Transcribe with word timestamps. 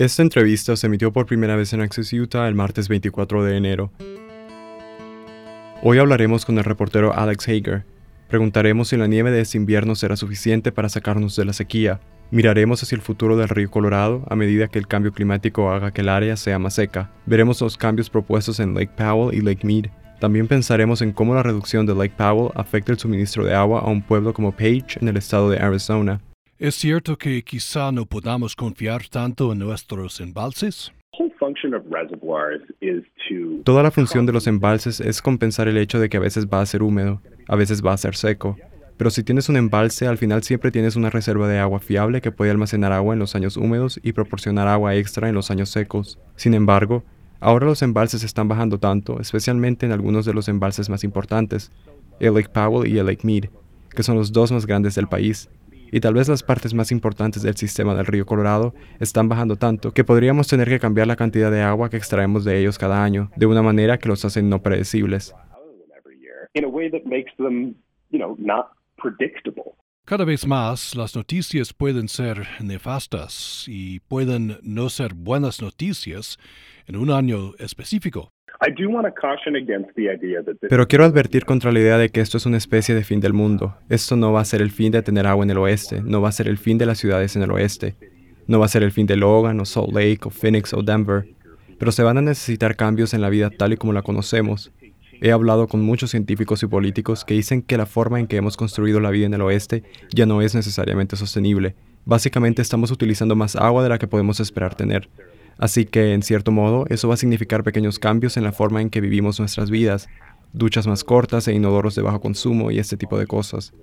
Esta 0.00 0.22
entrevista 0.22 0.74
se 0.76 0.86
emitió 0.86 1.12
por 1.12 1.26
primera 1.26 1.56
vez 1.56 1.74
en 1.74 1.82
Access 1.82 2.14
Utah 2.14 2.48
el 2.48 2.54
martes 2.54 2.88
24 2.88 3.44
de 3.44 3.58
enero. 3.58 3.92
Hoy 5.82 5.98
hablaremos 5.98 6.46
con 6.46 6.56
el 6.56 6.64
reportero 6.64 7.12
Alex 7.12 7.46
Hager. 7.46 7.84
Preguntaremos 8.26 8.88
si 8.88 8.96
la 8.96 9.08
nieve 9.08 9.30
de 9.30 9.42
este 9.42 9.58
invierno 9.58 9.94
será 9.94 10.16
suficiente 10.16 10.72
para 10.72 10.88
sacarnos 10.88 11.36
de 11.36 11.44
la 11.44 11.52
sequía. 11.52 12.00
Miraremos 12.30 12.82
hacia 12.82 12.96
el 12.96 13.02
futuro 13.02 13.36
del 13.36 13.50
río 13.50 13.70
Colorado 13.70 14.24
a 14.30 14.36
medida 14.36 14.68
que 14.68 14.78
el 14.78 14.88
cambio 14.88 15.12
climático 15.12 15.70
haga 15.70 15.90
que 15.90 16.00
el 16.00 16.08
área 16.08 16.34
sea 16.38 16.58
más 16.58 16.76
seca. 16.76 17.10
Veremos 17.26 17.60
los 17.60 17.76
cambios 17.76 18.08
propuestos 18.08 18.58
en 18.58 18.72
Lake 18.72 18.92
Powell 18.96 19.36
y 19.36 19.42
Lake 19.42 19.66
Mead. 19.66 19.90
También 20.18 20.48
pensaremos 20.48 21.02
en 21.02 21.12
cómo 21.12 21.34
la 21.34 21.42
reducción 21.42 21.84
de 21.84 21.94
Lake 21.94 22.14
Powell 22.16 22.52
afecta 22.54 22.90
el 22.90 22.98
suministro 22.98 23.44
de 23.44 23.54
agua 23.54 23.80
a 23.80 23.90
un 23.90 24.00
pueblo 24.00 24.32
como 24.32 24.52
Page 24.52 24.98
en 24.98 25.08
el 25.08 25.18
estado 25.18 25.50
de 25.50 25.58
Arizona. 25.58 26.22
¿Es 26.60 26.74
cierto 26.74 27.16
que 27.16 27.42
quizá 27.42 27.90
no 27.90 28.04
podamos 28.04 28.54
confiar 28.54 29.08
tanto 29.08 29.50
en 29.50 29.60
nuestros 29.60 30.20
embalses? 30.20 30.92
Toda 33.64 33.82
la 33.82 33.90
función 33.90 34.26
de 34.26 34.32
los 34.34 34.46
embalses 34.46 35.00
es 35.00 35.22
compensar 35.22 35.68
el 35.68 35.78
hecho 35.78 35.98
de 35.98 36.10
que 36.10 36.18
a 36.18 36.20
veces 36.20 36.46
va 36.48 36.60
a 36.60 36.66
ser 36.66 36.82
húmedo, 36.82 37.22
a 37.48 37.56
veces 37.56 37.82
va 37.82 37.94
a 37.94 37.96
ser 37.96 38.14
seco. 38.14 38.58
Pero 38.98 39.08
si 39.08 39.24
tienes 39.24 39.48
un 39.48 39.56
embalse, 39.56 40.06
al 40.06 40.18
final 40.18 40.42
siempre 40.42 40.70
tienes 40.70 40.96
una 40.96 41.08
reserva 41.08 41.48
de 41.48 41.58
agua 41.58 41.80
fiable 41.80 42.20
que 42.20 42.30
puede 42.30 42.50
almacenar 42.50 42.92
agua 42.92 43.14
en 43.14 43.20
los 43.20 43.34
años 43.34 43.56
húmedos 43.56 43.98
y 44.02 44.12
proporcionar 44.12 44.68
agua 44.68 44.96
extra 44.96 45.30
en 45.30 45.36
los 45.36 45.50
años 45.50 45.70
secos. 45.70 46.18
Sin 46.36 46.52
embargo, 46.52 47.04
ahora 47.40 47.64
los 47.64 47.80
embalses 47.80 48.22
están 48.22 48.48
bajando 48.48 48.76
tanto, 48.76 49.18
especialmente 49.18 49.86
en 49.86 49.92
algunos 49.92 50.26
de 50.26 50.34
los 50.34 50.46
embalses 50.46 50.90
más 50.90 51.04
importantes, 51.04 51.72
el 52.20 52.34
Lake 52.34 52.50
Powell 52.52 52.86
y 52.86 52.98
el 52.98 53.06
Lake 53.06 53.26
Mead, 53.26 53.44
que 53.96 54.02
son 54.02 54.16
los 54.16 54.30
dos 54.30 54.52
más 54.52 54.66
grandes 54.66 54.94
del 54.94 55.08
país 55.08 55.48
y 55.90 56.00
tal 56.00 56.14
vez 56.14 56.28
las 56.28 56.42
partes 56.42 56.74
más 56.74 56.92
importantes 56.92 57.42
del 57.42 57.56
sistema 57.56 57.94
del 57.94 58.06
río 58.06 58.26
Colorado 58.26 58.74
están 58.98 59.28
bajando 59.28 59.56
tanto 59.56 59.92
que 59.92 60.04
podríamos 60.04 60.48
tener 60.48 60.68
que 60.68 60.78
cambiar 60.78 61.06
la 61.06 61.16
cantidad 61.16 61.50
de 61.50 61.62
agua 61.62 61.90
que 61.90 61.96
extraemos 61.96 62.44
de 62.44 62.58
ellos 62.58 62.78
cada 62.78 63.02
año, 63.02 63.30
de 63.36 63.46
una 63.46 63.62
manera 63.62 63.98
que 63.98 64.08
los 64.08 64.24
hace 64.24 64.42
no 64.42 64.62
predecibles. 64.62 65.34
Cada 70.04 70.24
vez 70.24 70.46
más 70.46 70.96
las 70.96 71.14
noticias 71.14 71.72
pueden 71.72 72.08
ser 72.08 72.46
nefastas 72.60 73.64
y 73.68 74.00
pueden 74.00 74.58
no 74.62 74.88
ser 74.88 75.14
buenas 75.14 75.62
noticias 75.62 76.36
en 76.86 76.96
un 76.96 77.12
año 77.12 77.52
específico. 77.58 78.32
Pero 80.68 80.86
quiero 80.86 81.04
advertir 81.04 81.46
contra 81.46 81.72
la 81.72 81.80
idea 81.80 81.96
de 81.96 82.10
que 82.10 82.20
esto 82.20 82.36
es 82.36 82.44
una 82.44 82.58
especie 82.58 82.94
de 82.94 83.02
fin 83.04 83.20
del 83.20 83.32
mundo. 83.32 83.74
Esto 83.88 84.16
no 84.16 84.32
va 84.32 84.42
a 84.42 84.44
ser 84.44 84.60
el 84.60 84.70
fin 84.70 84.92
de 84.92 85.00
tener 85.02 85.26
agua 85.26 85.44
en 85.44 85.50
el 85.50 85.58
oeste, 85.58 86.02
no 86.02 86.20
va 86.20 86.28
a 86.28 86.32
ser 86.32 86.46
el 86.46 86.58
fin 86.58 86.76
de 86.76 86.84
las 86.84 86.98
ciudades 86.98 87.36
en 87.36 87.42
el 87.42 87.50
oeste, 87.52 87.96
no 88.46 88.58
va 88.58 88.66
a 88.66 88.68
ser 88.68 88.82
el 88.82 88.92
fin 88.92 89.06
de 89.06 89.16
Logan 89.16 89.58
o 89.60 89.64
Salt 89.64 89.92
Lake 89.94 90.20
o 90.24 90.30
Phoenix 90.30 90.74
o 90.74 90.82
Denver, 90.82 91.26
pero 91.78 91.90
se 91.90 92.02
van 92.02 92.18
a 92.18 92.22
necesitar 92.22 92.76
cambios 92.76 93.14
en 93.14 93.22
la 93.22 93.30
vida 93.30 93.48
tal 93.48 93.72
y 93.72 93.76
como 93.78 93.94
la 93.94 94.02
conocemos. 94.02 94.70
He 95.22 95.32
hablado 95.32 95.66
con 95.66 95.80
muchos 95.80 96.10
científicos 96.10 96.62
y 96.62 96.66
políticos 96.66 97.24
que 97.24 97.34
dicen 97.34 97.62
que 97.62 97.78
la 97.78 97.86
forma 97.86 98.20
en 98.20 98.26
que 98.26 98.36
hemos 98.36 98.58
construido 98.58 99.00
la 99.00 99.10
vida 99.10 99.26
en 99.26 99.34
el 99.34 99.42
oeste 99.42 99.84
ya 100.14 100.26
no 100.26 100.42
es 100.42 100.54
necesariamente 100.54 101.16
sostenible. 101.16 101.74
Básicamente 102.04 102.60
estamos 102.60 102.90
utilizando 102.90 103.36
más 103.36 103.56
agua 103.56 103.82
de 103.82 103.88
la 103.88 103.98
que 103.98 104.06
podemos 104.06 104.40
esperar 104.40 104.74
tener. 104.74 105.08
Así 105.60 105.84
que, 105.84 106.14
en 106.14 106.22
cierto 106.22 106.52
modo, 106.52 106.86
eso 106.88 107.06
va 107.06 107.14
a 107.14 107.18
significar 107.18 107.62
pequeños 107.62 107.98
cambios 107.98 108.38
en 108.38 108.44
la 108.44 108.52
forma 108.52 108.80
en 108.80 108.88
que 108.88 109.02
vivimos 109.02 109.38
nuestras 109.38 109.70
vidas, 109.70 110.08
duchas 110.54 110.86
más 110.86 111.04
cortas 111.04 111.46
e 111.48 111.52
inodoros 111.52 111.94
de 111.94 112.00
bajo 112.00 112.18
consumo 112.18 112.70
y 112.70 112.78
este 112.78 112.96
tipo 112.96 113.18
de 113.18 113.26
cosas. 113.26 113.74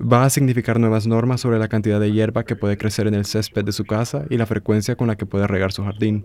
Va 0.00 0.24
a 0.24 0.30
significar 0.30 0.80
nuevas 0.80 1.06
normas 1.06 1.42
sobre 1.42 1.58
la 1.58 1.68
cantidad 1.68 2.00
de 2.00 2.10
hierba 2.10 2.44
que 2.44 2.56
puede 2.56 2.78
crecer 2.78 3.06
en 3.06 3.12
el 3.12 3.26
césped 3.26 3.64
de 3.64 3.72
su 3.72 3.84
casa 3.84 4.24
y 4.30 4.38
la 4.38 4.46
frecuencia 4.46 4.96
con 4.96 5.08
la 5.08 5.16
que 5.16 5.26
puede 5.26 5.46
regar 5.46 5.72
su 5.72 5.84
jardín. 5.84 6.24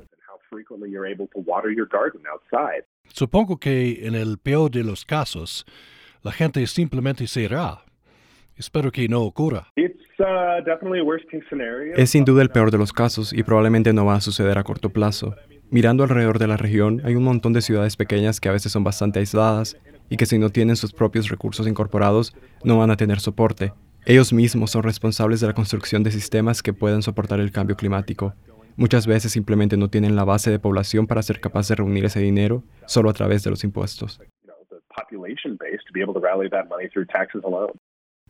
Supongo 3.10 3.58
que 3.58 4.08
en 4.08 4.16
el 4.16 4.38
peor 4.38 4.72
de 4.72 4.86
los 4.86 5.04
casos, 5.04 5.66
la 6.24 6.32
gente 6.32 6.66
simplemente 6.68 7.28
se 7.28 7.42
irá. 7.42 7.84
Espero 8.56 8.94
que 8.94 9.10
no 9.10 9.24
ocurra. 9.24 9.68
Es 11.96 12.10
sin 12.10 12.26
duda 12.26 12.42
el 12.42 12.50
peor 12.50 12.72
de 12.72 12.78
los 12.78 12.94
casos 12.94 13.34
y 13.34 13.44
probablemente 13.44 13.94
no 13.94 14.06
va 14.06 14.16
a 14.16 14.22
suceder 14.22 14.58
a 14.58 14.64
corto 14.64 14.90
plazo. 14.90 15.36
Mirando 15.70 16.04
alrededor 16.04 16.38
de 16.38 16.48
la 16.48 16.58
región, 16.58 17.02
hay 17.06 17.16
un 17.16 17.24
montón 17.24 17.54
de 17.54 17.62
ciudades 17.62 17.96
pequeñas 17.96 18.40
que 18.40 18.50
a 18.50 18.52
veces 18.52 18.72
son 18.72 18.84
bastante 18.84 19.20
aisladas 19.20 19.78
y 20.10 20.18
que 20.18 20.26
si 20.26 20.38
no 20.38 20.50
tienen 20.50 20.76
sus 20.76 20.92
propios 20.92 21.30
recursos 21.30 21.68
incorporados, 21.68 22.36
no 22.64 22.78
van 22.78 22.92
a 22.92 22.98
tener 22.98 23.20
soporte. 23.20 23.72
Ellos 24.06 24.34
mismos 24.34 24.72
son 24.72 24.84
responsables 24.84 25.40
de 25.40 25.48
la 25.48 25.54
construcción 25.54 26.04
de 26.04 26.12
sistemas 26.12 26.62
que 26.62 26.74
puedan 26.74 27.02
soportar 27.02 27.40
el 27.40 27.52
cambio 27.52 27.78
climático. 27.78 28.34
Muchas 28.76 29.08
veces 29.08 29.32
simplemente 29.32 29.78
no 29.78 29.90
tienen 29.90 30.16
la 30.16 30.24
base 30.24 30.52
de 30.52 30.60
población 30.60 31.08
para 31.08 31.22
ser 31.22 31.40
capaz 31.40 31.68
de 31.68 31.76
reunir 31.76 32.06
ese 32.06 32.20
dinero 32.20 32.64
solo 32.86 33.10
a 33.10 33.14
través 33.14 33.44
de 33.44 33.52
los 33.52 33.64
impuestos. 33.64 34.20